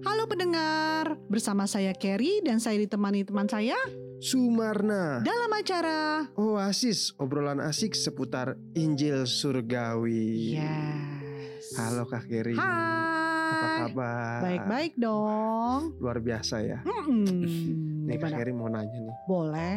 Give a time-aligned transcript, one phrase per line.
[0.00, 3.74] Halo pendengar, bersama saya Kerry dan saya ditemani teman saya
[4.18, 10.58] Sumarna dalam acara Oasis obrolan asik seputar Injil Surgawi.
[10.58, 11.74] Yes.
[11.74, 12.26] Halo Kak.
[12.26, 13.78] Apa Hai.
[13.86, 14.38] kabar?
[14.42, 15.94] Baik-baik dong.
[15.98, 16.78] Luar biasa ya.
[16.82, 18.04] Mm-mm.
[18.10, 18.34] Nih Kak?
[18.34, 19.16] Geri mau nanya nih.
[19.24, 19.76] Boleh.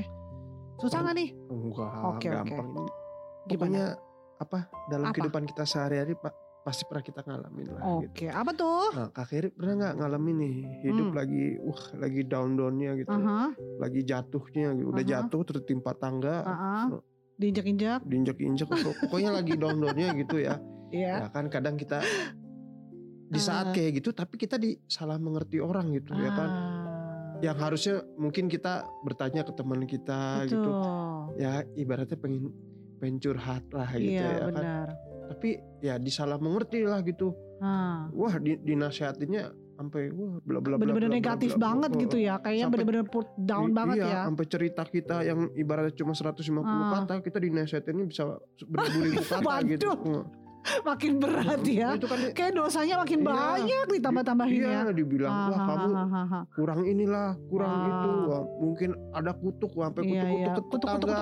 [0.77, 1.29] Susah nggak nih?
[1.47, 2.35] Enggak, Oke, oke.
[2.35, 2.67] gampang.
[2.67, 2.89] Ini
[3.45, 3.57] Gimana?
[3.57, 3.85] Pokoknya
[4.41, 4.59] apa
[4.89, 5.15] dalam Apa?
[5.15, 8.07] kehidupan kita sehari-hari Pak pasti pernah kita ngalamin lah gitu.
[8.07, 8.85] Oke, apa tuh?
[8.93, 11.17] Nah, Kak Geri pernah nggak ngalamin nih hidup Hmm.
[11.17, 13.09] lagi wah lagi down-downnya gitu.
[13.11, 13.41] Aha,
[13.77, 14.87] Lagi jatuhnya gitu.
[14.87, 15.11] Udah Aha.
[15.11, 16.75] jatuh tertimpa tangga, aha.
[17.35, 18.05] Diinjak-injak.
[18.05, 18.69] diinjek-injek
[19.01, 20.61] pokoknya lagi down-downnya gitu ya.
[20.91, 21.25] Iya.
[21.25, 22.05] Ya kan kadang kita
[23.25, 23.73] di saat Ah.
[23.73, 26.49] kayak gitu tapi kita disalah mengerti orang gitu ya kan.
[26.49, 26.77] Ah,
[27.41, 30.61] Yang harusnya mungkin kita bertanya ke teman kita gitu.
[30.61, 31.41] Betul.
[31.41, 32.53] Ya ibaratnya pengen
[33.01, 34.87] pengen curhat lah gitu Iya, ya kan.
[35.31, 37.31] Tapi ya disalah mengerti lah gitu.
[37.57, 38.09] Ah.
[38.11, 40.81] Wah, di, dinasihatinnya sampai wah bla bla bla.
[40.81, 41.65] Bener-bener bla, bla, negatif bla, bla.
[41.65, 42.33] banget Oh, gitu ya.
[42.37, 44.21] Kayaknya bener-bener put down i- banget iya, ya.
[44.25, 46.89] sampai cerita kita yang ibaratnya cuma 150 Ah.
[46.99, 48.23] kata, kita dinasihatinnya bisa
[48.61, 49.89] beribu-ribu kata gitu.
[50.61, 51.97] Makin berat ya.
[51.97, 53.25] Itu kan Kayak dosanya makin Iya.
[53.25, 54.93] banyak ditambah-tambahin iya, ya.
[54.93, 56.43] dibilang wah Ah, kamu ah, ah, ah.
[56.53, 57.89] kurang inilah, kurang Wah.
[57.89, 58.11] itu.
[58.25, 60.53] Wah, mungkin ada kutuk, wah, sampai Iya, kutuk-kutuk iya.
[60.53, 61.17] Kutuk, kutuk, tetangga,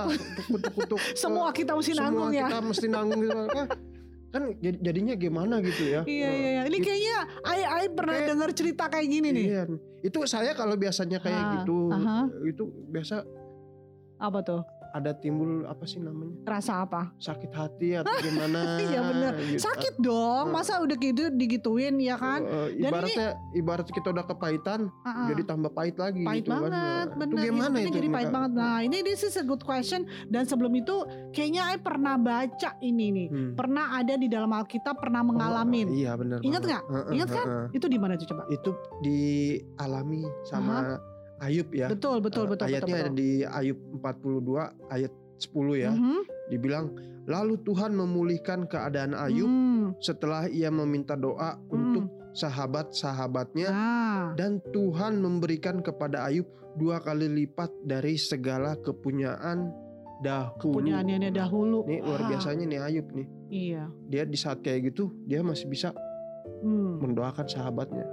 [0.45, 0.99] kutuk-kutuk.
[1.23, 2.47] Semua kita mesti semua nanggung ya.
[2.47, 3.39] kita mesti nanggung gitu.
[4.29, 6.01] kan jad- jadinya gimana gitu ya.
[6.05, 6.61] Iya iya iya.
[6.65, 9.45] Ini kayaknya Ai Ai pernah Kayak- dengar cerita kayak gini nih.
[9.49, 9.63] Iya.
[9.99, 12.29] Itu saya kalau biasanya kayak Ah, gitu, aha.
[12.45, 13.25] itu biasa
[14.17, 14.61] Apa tuh?
[14.91, 16.33] Ada timbul apa sih namanya?
[16.43, 17.13] Rasa apa?
[17.15, 18.77] Sakit hati atau gimana?
[18.77, 19.31] Iya bener.
[19.39, 19.61] gitu.
[19.61, 20.49] Sakit dong.
[20.49, 22.41] Masa udah gitu digituin ya kan?
[22.41, 25.27] Eh, Dan ibaratnya ibarat kita udah kepahitan Ah, ah.
[25.27, 26.61] jadi tambah pahit lagi pahit gitu kan.
[26.61, 27.35] banget, Nah, bener.
[27.35, 27.93] Itu gimana itu?
[27.93, 28.51] jadi pahit banget.
[28.53, 30.01] Nah ini this is a good question.
[30.25, 30.95] Dan sebelum itu
[31.29, 33.27] kayaknya Ai pernah baca ini nih.
[33.29, 33.51] Hmm.
[33.53, 35.87] Pernah ada di dalam Alkitab pernah mengalamin.
[35.87, 36.39] Oh, iya benar.
[36.39, 36.83] Ingat nggak?
[36.85, 37.45] Heeh, Ingat kan?
[37.45, 37.65] heeh.
[37.71, 38.43] Itu di mana tuh coba?
[38.47, 40.97] Itu dialami sama
[41.39, 41.87] Ayub ya.
[41.87, 43.05] Betul betul Eh, betul Ayatnya betul.
[43.05, 45.91] ada di Ayub 42 ayat 10 ya.
[45.91, 46.19] Mhm.
[46.49, 46.85] Dibilang
[47.25, 49.95] lalu Tuhan memulihkan keadaan Ayub Hmm.
[49.97, 54.25] setelah ia meminta doa untuk sahabat-sahabatnya Ah.
[54.33, 56.45] dan Tuhan memberikan kepada Ayub
[56.75, 59.73] dua kali lipat dari segala kepunyaan
[60.19, 60.83] dahulu.
[60.83, 61.83] Kepunyaannya dahulu.
[61.85, 63.27] Nih luar Wah, biasanya nih Ayub nih.
[63.49, 63.83] Iya.
[64.05, 65.95] Dia di saat kayak gitu dia masih bisa
[66.59, 66.99] Hmm.
[66.99, 68.03] mendoakan sahabatnya.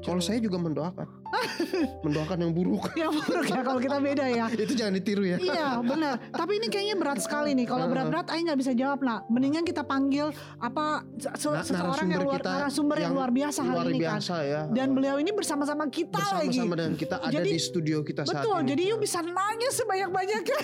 [0.00, 1.04] Kalau saya juga mendoakan.
[2.06, 2.88] mendoakan yang buruk.
[3.00, 4.46] yang buruk ya kalau kita beda ya.
[4.54, 5.36] Itu jangan ditiru ya.
[5.36, 6.22] iya benar.
[6.30, 7.66] Tapi ini kayaknya berat sekali nih.
[7.66, 9.26] Kalau berat-berat Aing nggak bisa jawab lah.
[9.26, 13.60] Mendingan kita panggil apa se- se- Na- seseorang yang luar kita narasumber yang, luar biasa
[13.60, 14.20] luar hari ini kan.
[14.40, 14.60] ya.
[14.70, 16.54] Dan beliau ini bersama-sama kita lagi.
[16.54, 18.58] bersama-sama dengan kita ada Jadi- di studio kita saat Betul.
[18.62, 18.68] ini.
[18.72, 20.58] Jadi yuk bisa nanya sebanyak-banyaknya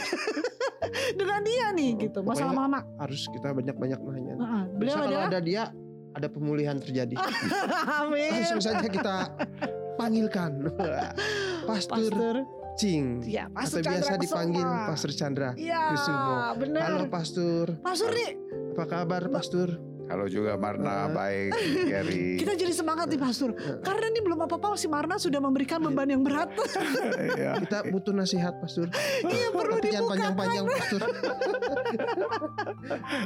[1.19, 2.19] dengan dia nih gitu.
[2.23, 2.81] Masa Pokoknya lama-lama.
[3.03, 4.35] harus kita banyak-banyak nanya.
[4.39, 4.63] Heeh.
[4.79, 5.63] Beliau Biasa kalau ada dia
[6.15, 7.19] ada pemulihan terjadi.
[8.01, 8.31] Amin.
[8.31, 9.35] Langsung saja kita
[9.99, 10.71] panggilkan
[11.67, 12.35] Pastor, Pastor.
[12.75, 14.89] Cing Ya, atau Pastor biasa Chandra dipanggil Kusuma.
[14.91, 15.51] Pastor Chandra.
[15.55, 15.83] Iya,
[16.59, 16.83] benar.
[16.91, 18.31] Halo Pastor, Pastor nih,
[18.75, 19.94] apa kabar Pastor?
[20.05, 21.55] Halo juga Marna, baik
[21.87, 22.25] Gary.
[22.41, 23.51] kita jadi semangat nih Pastor.
[23.81, 26.51] Karena ini belum apa-apa si Marna sudah memberikan beban yang berat.
[27.41, 27.57] ya.
[27.59, 28.91] Kita butuh nasihat Pastor.
[29.23, 30.11] Iya perlu Tapi jangan dibuka.
[30.11, 31.01] panjang-panjang Pastor.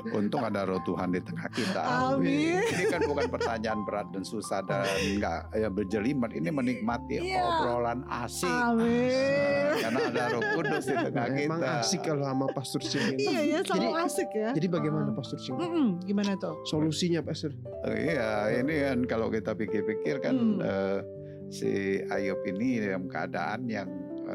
[0.18, 1.82] Untung ada roh Tuhan di tengah kita.
[2.12, 2.60] Amin.
[2.62, 6.30] Ini kan bukan pertanyaan berat dan susah dan enggak ya berjelimet.
[6.30, 7.42] Ini menikmati Iya.
[7.42, 8.46] obrolan asik.
[8.46, 9.74] Amin.
[9.78, 11.44] Karena ada roh kudus di tengah Nah, kita.
[11.44, 13.22] emang asik kalau sama Pastor Cing ini.
[13.22, 14.50] Iya ya, selalu Jadi- asik ya.
[14.52, 15.54] Jadi bagaimana Pastor Cing?
[15.54, 16.54] Mm-mm, gimana tuh?
[16.64, 17.52] Solusinya Pastor?
[17.82, 20.60] Oh, iya, ini kan kalau kita pikir-pikir kan Hmm.
[20.60, 20.98] eh,
[21.48, 21.70] si
[22.06, 23.88] Ayub ini dalam keadaan yang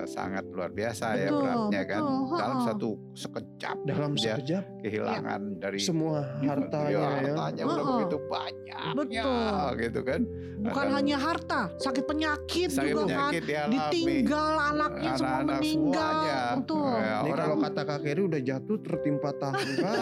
[0.03, 2.01] sangat luar biasa ya Betul, beratnya kan.
[2.01, 2.67] betul, Dalam ha-ha.
[2.67, 7.09] satu sekejap Dalam dia sekejap kehilangan dari semua hartanya Iya, ya.
[7.29, 7.91] hartanya udah Oh, oh.
[7.95, 9.67] begitu banyak Betul.
[9.79, 10.21] gitu kan
[10.55, 13.49] Bukan Akan- hanya harta, sakit penyakit sakit juga penyakit kan.
[13.67, 15.99] dialami Ditinggal anaknya semua Anak-anak meninggal.
[16.15, 16.39] semuanya.
[16.55, 16.87] Betul.
[16.93, 19.93] Ya, Ini orang kalau kata Kak Keri udah jatuh tertimpa tangga,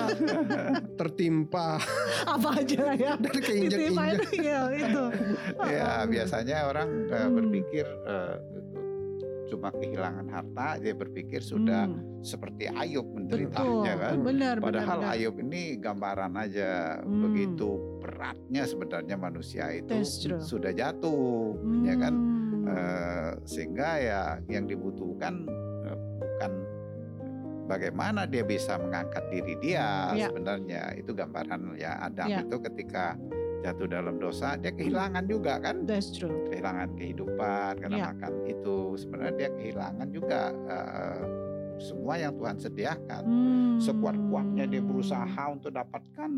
[0.99, 1.67] tertimpa
[2.27, 3.11] Apa aja ya.
[3.17, 4.21] dan Ditimpa keinjek-injek.
[4.21, 5.03] itu ya itu.
[5.65, 7.33] ya biasanya orang eh, Hmm.
[7.33, 8.33] berpikir eh,
[9.51, 13.15] cuma kehilangan harta dia berpikir sudah Hmm, seperti Ayub betul.
[13.19, 15.11] menderitanya kan Benar, benar, Padahal benar.
[15.11, 16.69] Ayub ini gambaran aja
[17.03, 17.21] Hmm.
[17.21, 17.69] begitu
[17.99, 19.93] beratnya sebenarnya manusia itu
[20.39, 21.53] sudah jatuh,
[21.83, 22.13] ya kan?
[22.15, 22.39] Hmm.
[22.63, 25.43] Eh, sehingga ya yang dibutuhkan
[25.83, 26.51] eh, bukan
[27.65, 30.27] bagaimana dia bisa mengangkat diri dia Ya.
[30.27, 32.39] sebenarnya itu gambaran ya Adam Ya.
[32.41, 33.15] itu ketika
[33.61, 36.49] jatuh dalam dosa dia kehilangan juga kan That's true.
[36.49, 38.05] kehilangan kehidupan karena Ya.
[38.11, 41.21] makan itu sebenarnya dia kehilangan juga eh,
[41.77, 43.77] semua yang Tuhan sediakan Hmm.
[43.79, 46.31] sekuat-kuatnya dia berusaha untuk dapatkan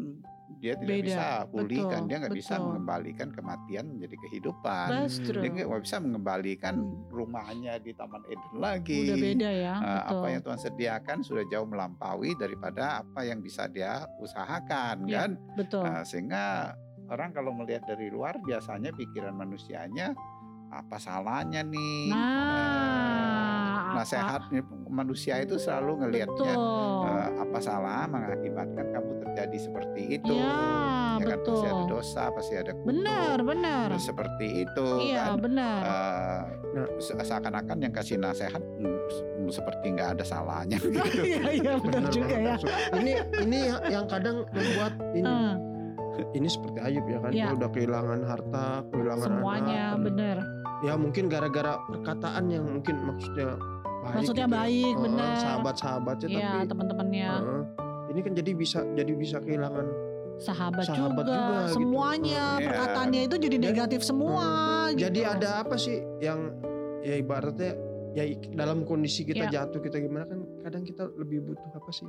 [0.56, 4.88] dia tidak Beda, bisa pulihkan, betul, dia nggak bisa mengembalikan kematian menjadi kehidupan.
[5.12, 6.76] Dia nggak bisa mengembalikan
[7.12, 9.02] rumahnya di Taman Eden lagi.
[9.04, 10.12] Udah beda ya, Eh, betul.
[10.16, 15.32] apa yang Tuhan sediakan sudah jauh melampaui daripada apa yang bisa dia usahakan Iya, kan.
[15.54, 15.84] betul.
[15.84, 16.44] Nah, sehingga
[17.14, 20.18] orang kalau melihat dari luar biasanya pikiran manusianya
[20.68, 22.10] apa salahnya nih?
[22.10, 22.26] Nah,
[23.86, 24.42] apa- nasihat
[24.90, 27.06] manusia itu selalu ngelihatnya betul.
[27.06, 30.34] eh, apa salah mengakibatkan kamu terjadi seperti itu.
[30.34, 30.82] Iya,
[31.14, 31.94] Ya kan pasti ada betul.
[31.94, 32.90] dosa, pasti ada kutuk.
[32.90, 33.88] Benar, benar.
[33.88, 35.38] Nah, seperti itu Iya, kan.
[35.40, 35.80] benar.
[35.80, 36.42] Eh,
[36.74, 36.88] Nah.
[36.98, 39.24] se- seakan-akan yang kasih nasihat mm, s-
[39.54, 40.98] seperti nggak ada salahnya gitu.
[41.30, 42.56] Iya, iya benar Benar juga ya.
[42.98, 45.54] Ini ini yang kadang membuat ini Eh,
[46.32, 50.04] ini seperti Ayub ya kan dia udah kehilangan harta, kehilangan semuanya anak.
[50.06, 50.38] benar.
[50.84, 53.56] Ya mungkin gara-gara perkataan yang mungkin maksudnya
[54.04, 54.16] baik.
[54.20, 54.60] Maksudnya gitu ya.
[54.60, 55.34] baik, Heeh, benar.
[55.40, 57.62] Sahabat-sahabatnya Iya, tapi teman-temannya, heeh,
[58.12, 59.88] ini kan jadi bisa jadi bisa kehilangan
[60.36, 61.74] sahabat, sahabat juga, juga gitu.
[61.74, 62.66] semuanya Iya.
[62.68, 64.48] perkataannya itu jadi negatif semua.
[64.92, 65.30] jadi gitu.
[65.30, 66.52] ada apa sih yang
[67.00, 67.72] ya ibaratnya
[68.12, 69.66] ya dalam kondisi kita Iya.
[69.66, 72.08] jatuh kita gimana kan kadang kita lebih butuh apa sih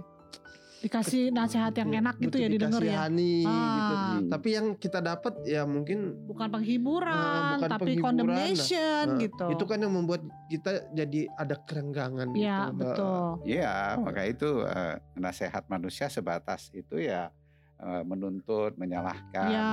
[0.81, 3.09] dikasih nasihat yang Iya, enak gitu ya didengar ya.
[3.09, 3.35] dikasihani
[3.73, 9.05] gitu Ah, tapi yang kita dapat ya mungkin bukan penghiburan, Ah, bukan tapi penghiburan, condemnation
[9.09, 9.47] nah, gitu.
[9.49, 13.17] itu kan yang membuat kita jadi ada kerenggangan Iya, gitu betul.
[13.49, 17.33] Iya, maka itu eh, nasihat manusia sebatas itu ya
[17.81, 19.49] eh, menuntut, menyalahkan.
[19.49, 19.65] Iya,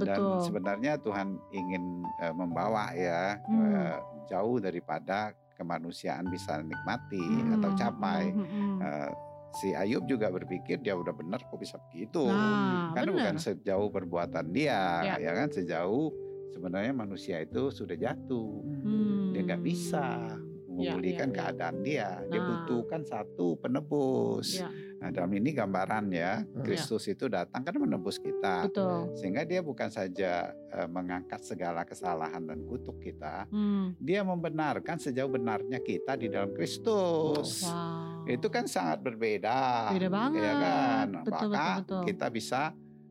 [0.00, 0.40] betul.
[0.40, 1.84] sebenarnya Tuhan ingin
[2.18, 4.00] eh, membawa ya Hmm.
[4.24, 8.28] jauh daripada kemanusiaan bisa nikmati Hmm, atau capai.
[8.28, 8.78] hmm.
[8.78, 9.10] Eh,
[9.54, 12.26] si Ayub juga berpikir dia udah benar kok bisa begitu.
[12.26, 13.18] Nah, Karena benar.
[13.30, 15.14] bukan sejauh perbuatan dia, Ya.
[15.20, 16.10] ya kan sejauh
[16.50, 18.62] sebenarnya manusia itu sudah jatuh.
[18.62, 19.30] Hmm.
[19.30, 20.06] Dia nggak bisa
[20.74, 21.38] Ya, memulihkan ya, ya.
[21.40, 22.08] keadaan dia.
[22.26, 22.46] Dia Nah.
[22.50, 24.58] butuhkan satu penebus.
[24.58, 24.66] Ya,
[25.04, 26.64] Nah, dalam ini gambaran ya, Hmm.
[26.64, 28.64] Kristus itu datang kan menebus kita.
[28.64, 29.12] betul.
[29.12, 33.92] Sehingga dia bukan saja eh, mengangkat segala kesalahan dan kutuk kita, Hmm.
[34.00, 37.62] dia membenarkan sejauh benarnya kita di dalam Kristus.
[37.62, 38.24] Wow.
[38.24, 39.92] Itu kan sangat berbeda.
[39.92, 40.40] Beda banget.
[40.40, 41.06] Ya kan?
[41.20, 42.02] Betul, Maka betul, betul.
[42.08, 42.62] kita bisa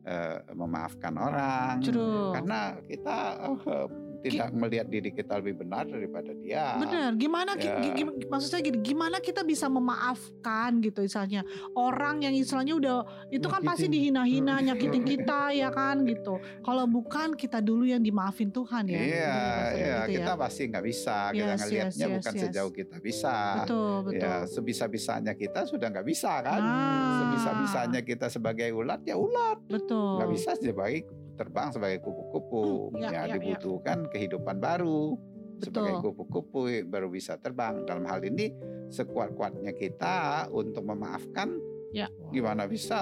[0.04, 1.80] eh, memaafkan orang.
[1.80, 2.34] True.
[2.34, 3.18] Karena kita
[3.64, 3.88] eh,
[4.24, 6.76] tidak melihat diri kita lebih benar daripada dia.
[6.76, 7.76] Benar, gimana Ya.
[7.78, 11.44] gi- gim- maksudnya gini, gimana kita bisa memaafkan gitu misalnya
[11.74, 12.98] orang yang istilahnya udah
[13.30, 14.66] itu kan pasti dihina-hina, Hmm.
[14.66, 16.36] nyakitin kita ya kan gitu.
[16.62, 18.96] Kalau bukan kita dulu yang dimaafin Tuhan ya.
[18.96, 19.36] Iya, ya,
[19.74, 20.40] iya, gitu kita ya.
[20.40, 21.18] pasti nggak bisa.
[21.30, 23.36] Kita Yes, ngelihatnya yes, bukan yes, sejauh kita bisa.
[23.60, 24.22] Betul, betul.
[24.24, 26.62] Ya, sebisa-bisanya kita sudah nggak bisa kan?
[26.62, 27.12] Nah.
[27.20, 29.60] Sebisa-bisanya kita sebagai ulat ya ulat.
[29.66, 30.18] Betul.
[30.18, 31.04] Nggak bisa sebagai
[31.34, 32.94] terbang sebagai kupu-kupu.
[32.94, 33.58] Hmm, ya, ya, ya, ya.
[34.14, 35.18] Kehidupan baru.
[35.64, 36.14] Sebagai Betul.
[36.14, 37.88] kupu-kupu baru bisa terbang.
[37.88, 38.52] Dalam hal ini
[38.94, 41.56] sekuat-kuatnya kita untuk memaafkan.
[41.94, 42.10] Ya.
[42.34, 43.00] Gimana bisa?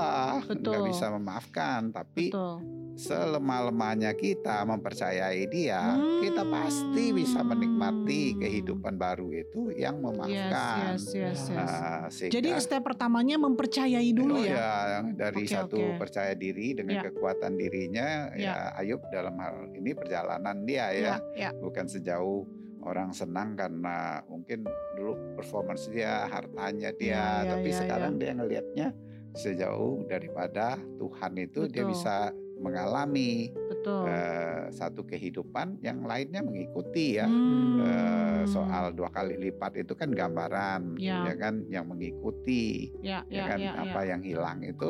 [0.48, 0.88] Nggak Betul.
[0.88, 1.92] bisa memaafkan.
[1.92, 2.81] Tapi Betul.
[2.96, 5.80] Selemah-lemahnya kita mempercayai dia,
[6.20, 8.40] kita pasti bisa menikmati Hmm.
[8.40, 10.96] kehidupan baru itu yang memaafkan.
[10.98, 11.72] Yes, yes, yes, yes.
[12.12, 15.02] Sehingga- Jadi step pertamanya mempercayai dulu Oh ya.
[15.12, 15.98] dari Oke, satu oke.
[15.98, 17.04] percaya diri dengan Ya.
[17.08, 18.54] kekuatan dirinya, Ya.
[18.54, 21.50] ya Ayub dalam hal ini perjalanan dia ya, Ya, ya.
[21.56, 22.44] bukan sejauh
[22.82, 24.66] orang senang karena mungkin
[24.98, 28.88] dulu performance dia, hartanya dia, Ya, ya, tapi ya, sekarang dia ngelihatnya
[29.32, 31.94] sejauh daripada Tuhan itu dia Betul.
[31.96, 32.16] bisa
[32.62, 34.06] mengalami Betul.
[34.08, 37.26] eh, satu kehidupan yang lainnya mengikuti ya.
[37.26, 37.82] Hmm.
[37.82, 41.26] Eh, soal dua kali lipat itu kan gambaran, Ya.
[41.30, 44.10] ya kan, yang mengikuti, ya, ya, ya, kan, ya, apa ya.
[44.16, 44.90] yang hilang itu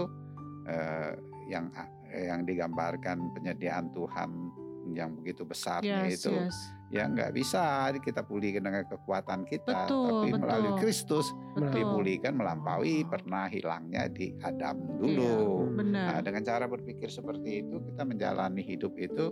[0.68, 1.12] eh,
[1.50, 1.72] yang
[2.12, 4.30] yang digambarkan penyediaan Tuhan
[4.94, 6.58] yang begitu besarnya Yes, itu yes.
[6.92, 10.82] ya nggak bisa kita pulihkan dengan kekuatan kita, Betul, tapi melalui betul.
[10.84, 11.72] Kristus Betul.
[11.76, 15.72] dipulihkan melampaui pernah hilangnya di Adam dulu.
[15.72, 16.06] Iya, benar.
[16.08, 19.32] Nah, dengan cara berpikir seperti itu kita menjalani hidup itu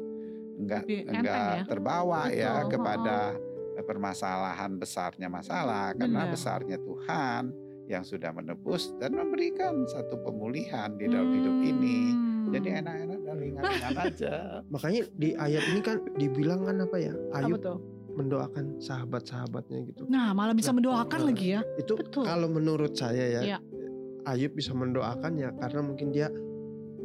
[0.60, 1.64] enteng enggak ya.
[1.68, 3.18] terbawa ya Betul, kepada
[3.88, 6.34] permasalahan besarnya masalah karena Benar.
[6.36, 7.44] besarnya Tuhan
[7.90, 11.98] yang sudah menebus dan memberikan satu pemulihan di dalam hidup ini.
[12.14, 12.52] Hmm.
[12.54, 14.32] Jadi enak-enak dan ringan-ringan aja.
[14.74, 17.78] makanya di ayat ini kan dibilang kan apa ya Apa Ayub tuh?
[18.12, 21.62] mendoakan sahabat-sahabatnya gitu Nah, malah bisa mendoakan Nah, lagi ya.
[21.76, 22.24] itu Betul.
[22.24, 23.60] kalau menurut saya ya Iya.
[24.26, 26.28] Ayub bisa mendoakan ya karena mungkin dia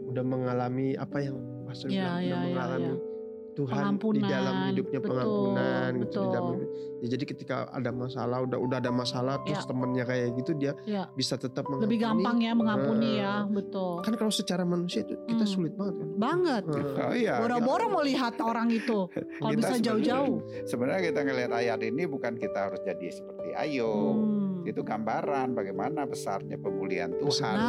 [0.04, 3.13] udah mengalami apa yang Pastor Iya, bilang udah iya, iya, mengalami iya.
[3.54, 6.26] Tuhan di dalam hidupnya betul, pengampunan gitu di betul.
[6.30, 6.54] dalam.
[6.96, 9.68] Ya, jadi ketika ada masalah udah udah ada masalah terus Iya.
[9.68, 11.04] temennya kayak gitu dia Iya.
[11.12, 11.96] bisa tetap Lebih mengampuni.
[12.00, 13.94] gampang ya mengampuni Eh, ya, betul.
[14.00, 15.52] Kan kalau secara manusia itu kita Hmm.
[15.52, 16.08] sulit banget kan.
[16.16, 16.62] Banget.
[16.66, 17.34] Eh, Oh iya.
[17.38, 19.06] Boro-boro mau lihat orang itu.
[19.38, 20.37] Kalau bisa jauh-jauh.
[20.70, 24.16] Sebenarnya kita ngelihat ayat ini bukan kita harus jadi seperti Ayub.
[24.16, 24.43] Hmm.
[24.64, 27.68] Itu gambaran bagaimana besarnya pemulihan Tuhan Nah,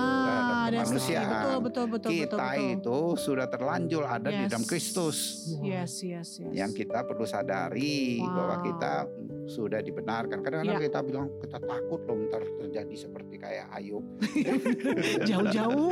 [0.65, 1.27] terhadap kemanusiaan.
[1.27, 2.71] betul betul betul kita betul, betul.
[2.71, 4.69] itu sudah terlanjur ada di dalam Yes.
[4.69, 5.17] Kristus.
[5.61, 6.51] Yes, yes, yes.
[6.51, 8.65] Yang kita perlu sadari bahwa Wow.
[8.65, 8.93] kita
[9.45, 10.39] sudah dibenarkan.
[10.39, 10.83] Kadang-kadang Ya.
[10.83, 14.01] kita bilang kita takut loh ntar terjadi seperti kayak Ayub.
[15.29, 15.91] jauh-jauh.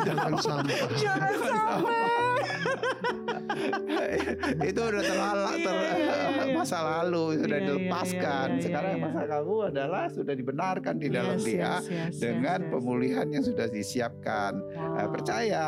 [0.00, 0.76] Jangan sampai.
[0.96, 1.98] Jangan sampai.
[4.68, 6.05] itu udah terlalu ter, iya, iya.
[6.66, 8.46] Masa lalu sudah Iya, iya, dilepaskan.
[8.48, 12.58] iya, iya, Sekarang masa kamu adalah sudah dibenarkan di dalam Yes, Dia yes, yes, dengan
[12.58, 12.72] yes, yes.
[12.74, 14.52] pemulihan yang sudah disiapkan.
[14.66, 15.06] Eh, Wow.
[15.08, 15.64] percaya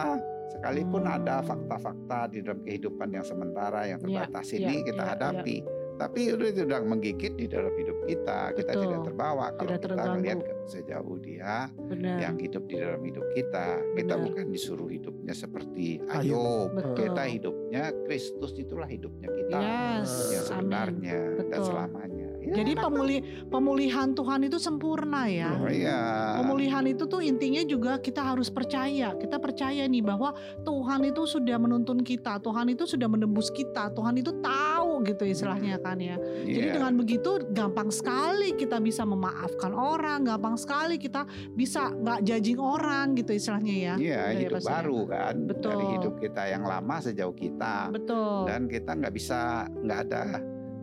[0.48, 1.16] sekalipun Hmm.
[1.16, 5.56] ada fakta-fakta di dalam kehidupan yang sementara yang Iya, terbatas iya, ini kita iya, hadapi.
[5.98, 8.54] Tapi itu sudah menggigit di dalam hidup kita.
[8.54, 8.82] Kita Betul.
[8.86, 10.14] tidak terbawa kalau Tidak kita terganggu.
[10.16, 12.16] melihat sejauh dia Benar.
[12.22, 13.66] yang hidup di dalam hidup kita.
[13.92, 14.26] Kita Benar.
[14.30, 16.14] bukan disuruh hidupnya seperti Ayub.
[16.14, 16.68] Ayub.
[16.72, 16.94] Betul.
[17.02, 20.48] Kita hidupnya Kristus itulah hidupnya kita Yes, yang amin.
[20.48, 21.18] sebenarnya
[21.50, 22.17] dan selamanya.
[22.48, 23.16] Ya, Jadi pemuli
[23.52, 25.52] pemulihan Tuhan itu sempurna ya.
[25.52, 26.32] oh iya.
[26.40, 29.12] Pemulihan itu tuh intinya juga kita harus percaya.
[29.12, 30.32] Kita percaya nih bahwa
[30.64, 35.76] Tuhan itu sudah menuntun kita, Tuhan itu sudah menembus kita, Tuhan itu tahu gitu istilahnya
[35.78, 36.16] kan ya.
[36.16, 36.74] Jadi Iya.
[36.80, 43.12] dengan begitu gampang sekali kita bisa memaafkan orang, gampang sekali kita bisa nggak judging orang
[43.12, 43.94] gitu istilahnya ya.
[44.00, 45.70] Iya, Dari hidup Pastor baru kan Betul.
[45.76, 48.48] dari hidup kita yang lama sejauh kita Betul.
[48.48, 50.22] dan kita nggak bisa nggak ada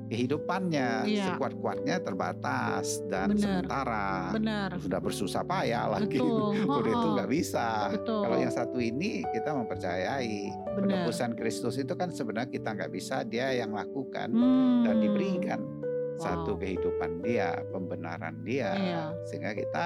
[0.06, 1.34] kehidupannya Iya.
[1.34, 3.42] sekuat-kuatnya terbatas dan Benar.
[3.42, 4.70] sementara Benar.
[4.78, 8.22] sudah bersusah payah lagi udah itu nggak bisa Betul.
[8.22, 10.74] kalau yang satu ini kita mempercayai Benar.
[10.78, 14.86] penebusan Kristus itu kan sebenarnya kita nggak bisa dia yang lakukan Hmm.
[14.86, 15.60] dan diberikan
[16.16, 16.60] satu Wow.
[16.60, 19.04] kehidupan dia pembenaran dia Iya.
[19.26, 19.86] sehingga kita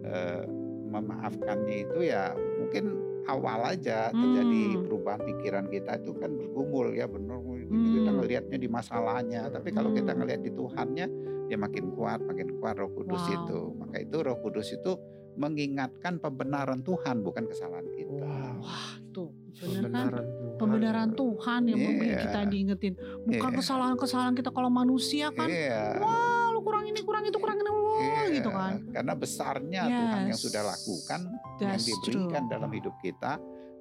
[0.00, 0.42] eh,
[0.88, 2.96] memaafkannya itu ya mungkin
[3.28, 4.82] awal aja terjadi Hmm.
[4.84, 8.16] perubahan pikiran kita itu kan bergumul ya benar kita Hmm.
[8.18, 10.18] ngelihatnya di masalahnya tapi kalau kita Hmm.
[10.18, 11.06] ngelihat di Tuhannya
[11.46, 13.36] dia makin kuat makin kuat Roh Kudus Wow.
[13.36, 14.92] itu maka itu Roh Kudus itu
[15.38, 18.58] mengingatkan pembenaran Tuhan bukan kesalahan kita Wow.
[18.58, 19.60] Wah, tuh kan?
[19.60, 20.56] Pembenaran Tuhan.
[20.58, 22.20] Pembenaran Tuhan yang memberi Iya.
[22.20, 22.92] kita diingetin.
[23.24, 23.58] Bukan Iya.
[23.58, 25.46] kesalahan-kesalahan kita kalau manusia kan.
[25.46, 25.98] Iya.
[25.98, 28.72] Wah, lu kurang ini, kurang itu, kurang ini, Iya, gitu kan.
[28.88, 30.44] Karena besarnya Tuhan yang Yes.
[30.44, 31.20] sudah lakukan,
[31.58, 32.52] yang That's diberikan true.
[32.52, 33.32] dalam hidup kita,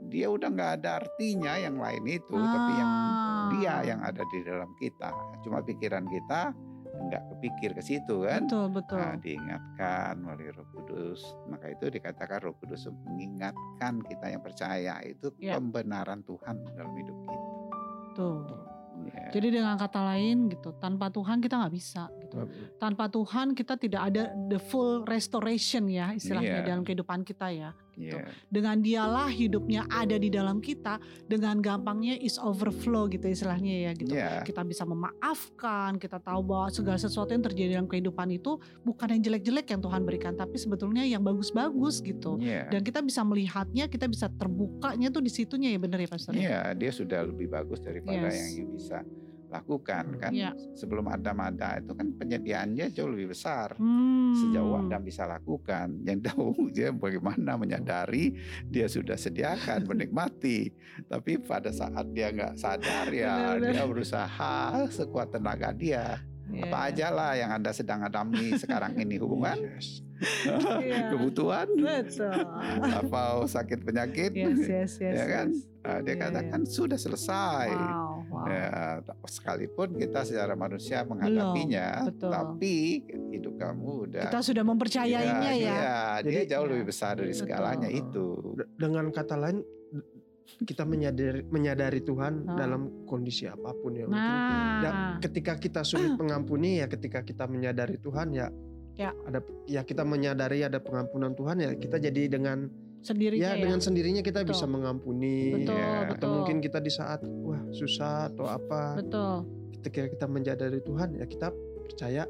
[0.04, 3.50] dia udah nggak ada artinya yang lain itu, tapi yang Ah.
[3.50, 5.10] dia yang ada di dalam kita.
[5.42, 6.54] Cuma pikiran kita
[6.98, 8.46] nggak kepikir ke situ kan.
[8.46, 8.98] Betul, betul.
[8.98, 11.22] Nah, diingatkan melalui Roh Kudus.
[11.46, 15.56] Maka itu dikatakan Roh Kudus mengingatkan kita yang percaya itu Ya.
[15.56, 17.48] pembenaran Tuhan dalam hidup kita.
[18.14, 18.42] Tuh.
[19.14, 19.30] Ya.
[19.30, 22.10] Jadi dengan kata lain gitu, tanpa Tuhan kita nggak bisa.
[22.77, 26.67] Tanpa Tuhan kita tidak ada the full restoration ya istilahnya Iya.
[26.67, 27.72] dalam kehidupan kita ya.
[27.98, 28.13] Gitu.
[28.13, 28.29] Ya.
[28.46, 34.13] Dengan dialah hidupnya ada di dalam kita, dengan gampangnya is overflow gitu istilahnya ya gitu.
[34.13, 34.46] Ya.
[34.46, 39.22] Kita bisa memaafkan, kita tahu bahwa segala sesuatu yang terjadi dalam kehidupan itu bukan yang
[39.25, 42.38] jelek-jelek yang Tuhan berikan, tapi sebetulnya yang bagus-bagus gitu.
[42.38, 42.70] Ya.
[42.70, 46.38] Dan kita bisa melihatnya, kita bisa terbukanya tuh di situnya ya benar ya Pastor?
[46.38, 48.38] Iya, dia sudah lebih bagus daripada Yes.
[48.38, 49.01] yang you bisa
[49.48, 50.32] lakukan kan.
[50.32, 50.51] Iya.
[50.75, 53.75] Sebelum Adam ada itu kan penyediaannya jauh lebih besar.
[53.80, 54.36] Hmm.
[54.36, 58.36] Sejauh Adam bisa lakukan, yang tahu dia bagaimana menyadari
[58.68, 60.72] dia sudah sediakan menikmati.
[61.08, 66.20] Tapi pada saat dia nggak sadar ya dia berusaha sekuat tenaga dia.
[66.48, 66.88] Iya, Apa iya.
[66.96, 70.00] aja lah yang anda sedang alami sekarang ini hubungan, Yes.
[70.80, 71.12] Iya.
[71.12, 72.39] kebutuhan, Betul.
[72.88, 75.16] atau sakit penyakit, Yes, yes, yes.
[75.20, 75.48] ya kan?
[75.51, 75.68] yes.
[75.84, 77.68] Nah, dia Iya, katakan sudah selesai.
[77.70, 78.07] Wow,
[78.38, 78.46] wow.
[78.46, 78.70] Ya,
[79.25, 82.29] sekalipun kita secara manusia menghadapinya, betul.
[82.29, 82.75] tapi
[83.29, 85.75] hidup kamu udah Kita sudah mempercayainya ya.
[85.75, 87.41] iya, dia Jadi- jauh Ya, lebih besar dari betul.
[87.41, 88.25] segalanya itu.
[88.53, 89.58] D- Dengan kata lain
[90.60, 92.56] kita menyadari menyadari Tuhan Ah.
[92.56, 94.08] dalam kondisi apa pun ya.
[94.08, 98.48] Nah, Dan ketika kita sulit mengampuni ya ketika kita menyadari Tuhan ya
[98.94, 99.13] Ya.
[99.24, 102.65] ada ya kita menyadari ada pengampunan Tuhan ya kita jadi dengan
[103.01, 103.62] sendirinya ya ya.
[103.63, 104.51] dengan sendirinya kita Betul.
[104.56, 105.92] bisa mengampuni Betul, Ya.
[106.06, 106.32] atau betul.
[106.42, 109.46] mungkin kita di saat wah susah atau apa Betul.
[109.80, 111.54] ketika kita menyadari Tuhan ya kita
[111.88, 112.24] percaya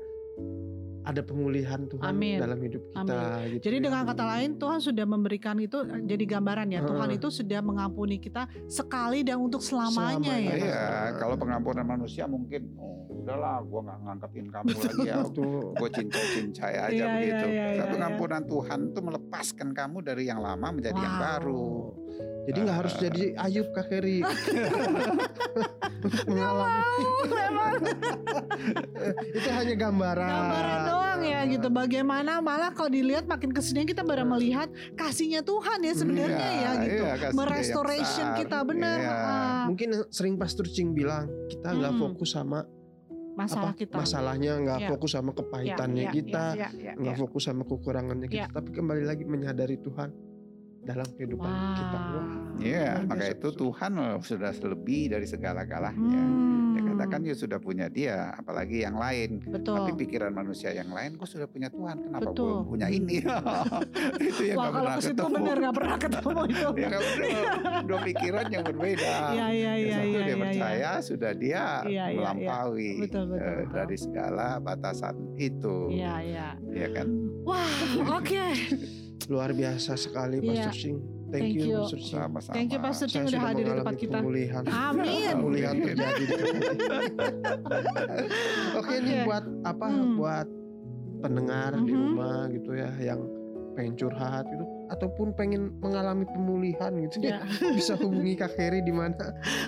[1.07, 2.35] ada pemulihan Tuhan Amin.
[2.35, 3.83] dalam hidup kita gitu Jadi ya.
[3.87, 6.81] dengan kata lain Tuhan sudah memberikan itu jadi gambaran ya.
[6.83, 7.17] Tuhan Heeh.
[7.17, 10.51] itu sudah mengampuni kita sekali dan untuk selamanya, Selamanya.
[10.51, 10.67] ya.
[10.67, 10.83] Iya,
[11.15, 15.15] kalau pengampunan manusia mungkin oh, udahlah gua nggak ngangkatin kamu lagi ya.
[15.31, 15.71] Tuh.
[15.73, 17.45] Gue cincai-cincai aja Iya, begitu.
[17.47, 21.23] iya, iya, Tapi iya, pengampunan Tuhan itu melepaskan kamu dari yang lama menjadi yang Wow.
[21.23, 21.67] baru.
[22.43, 23.01] Jadi nggak harus Ah.
[23.01, 24.19] jadi Ayub Kak Heri
[26.05, 27.74] untuk mengalami Memang
[29.38, 31.67] itu hanya gambaran gambaran doang ya gitu.
[31.67, 36.62] Bagaimana malah kalau dilihat makin ke sini kita baru melihat kasihnya Tuhan ya sebenarnya Iya,
[36.63, 37.03] ya gitu.
[37.03, 38.97] iya, yang Merestoration kita benar.
[38.97, 39.12] Iya.
[39.12, 39.63] Ah.
[39.67, 42.01] mungkin sering Pastor Cing bilang kita nggak Hmm.
[42.01, 42.63] fokus sama
[43.33, 43.93] masalah apa kita.
[43.95, 44.88] masalahnya nggak Ya.
[44.89, 47.19] fokus sama Ya, kepahitannya ya, kita ya, ya, nggak ya.
[47.19, 48.50] fokus sama kekurangannya kita Ya.
[48.50, 50.09] tapi kembali lagi menyadari Tuhan
[50.88, 52.15] dalam kehidupan kita Wow.
[52.17, 53.48] Wah, Iya, luar maka biasa, itu.
[53.53, 56.22] Tuhan oh, sudah lebih dari segala-galanya.
[56.25, 56.74] Hmm.
[56.74, 59.38] Dia katakan ya sudah punya dia, apalagi yang lain.
[59.46, 59.77] Betul.
[59.77, 62.50] Tapi pikiran manusia yang lain, kok sudah punya Tuhan, kenapa Betul.
[62.50, 63.22] belum punya ini?
[64.25, 65.36] itu yang Wah nggak kalau ketemu.
[65.38, 66.67] bener nggak pernah ketemu itu.
[66.82, 67.01] ya kan
[67.86, 69.13] dua pikiran yang berbeda.
[69.29, 70.38] Iya iya Yang iya satu iya dia iya.
[70.41, 72.15] percaya sudah dia Iya, iya, iya.
[72.17, 73.74] melampaui Betul, betul, eh, betul.
[73.75, 76.48] dari segala batasan itu, Iya iya.
[76.74, 77.08] ya kan?
[77.46, 77.70] Wah
[78.17, 78.46] oke.
[79.27, 80.48] luar biasa sekali Iya.
[80.63, 81.77] Pastor Sing thank, Thank you, you.
[81.77, 82.53] Pastor Sing Sama-sama.
[82.53, 84.17] Thank you Pastor saya Cing udah sudah hadir di tempat kita.
[84.17, 85.34] pemulihan Amin.
[85.34, 86.98] pemulihan terjadi di tempat kita.
[88.79, 89.25] Oke ini Oke.
[89.25, 90.15] buat apa Hmm.
[90.15, 90.48] buat
[91.17, 92.00] pendengar di Mhm.
[92.05, 93.19] rumah gitu ya yang
[93.74, 97.38] pengen curhat gitu ataupun pengen mengalami pemulihan gitu Ya.
[97.38, 97.46] ya
[97.77, 99.13] bisa hubungi Kak Heri di mana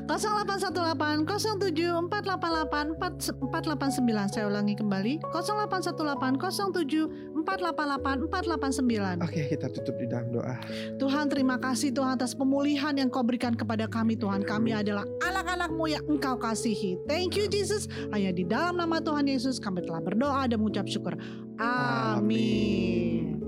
[0.10, 1.22] 0818
[1.62, 10.30] 07 488 489 saya ulangi kembali 0818 07 488 489 Oke kita tutup di dalam
[10.30, 10.56] doa.
[11.02, 14.46] Tuhan terima kasih Tuhan atas pemulihan yang kau berikan kepada kami Tuhan.
[14.46, 17.00] Kami adalah anak-anakmu yang engkau kasihi.
[17.10, 17.90] Thank you Jesus.
[18.14, 21.18] Hanya di dalam nama Tuhan Yesus kami telah berdoa dan mengucap syukur.
[21.58, 23.40] Amin.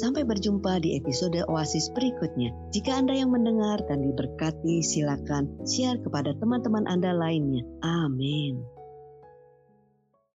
[0.00, 2.56] Sampai berjumpa di episode Oasis berikutnya.
[2.72, 7.60] Jika Anda yang mendengar dan diberkati, silakan share kepada teman-teman Anda lainnya.
[7.84, 8.79] Amin.